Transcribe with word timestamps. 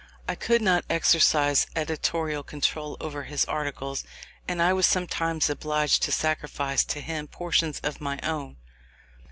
I 0.27 0.33
could 0.33 0.63
not 0.63 0.83
exercise 0.89 1.67
editorial 1.75 2.41
control 2.41 2.97
over 2.99 3.25
his 3.25 3.45
articles, 3.45 4.03
and 4.47 4.59
I 4.59 4.73
was 4.73 4.87
sometimes 4.87 5.47
obliged 5.47 6.01
to 6.01 6.11
sacrifice 6.11 6.83
to 6.85 7.01
him 7.01 7.27
portions 7.27 7.79
of 7.83 8.01
my 8.01 8.19
own. 8.23 8.57